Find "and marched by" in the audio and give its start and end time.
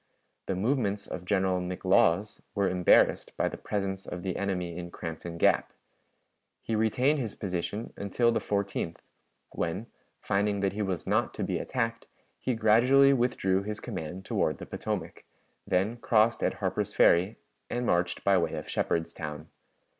17.69-18.39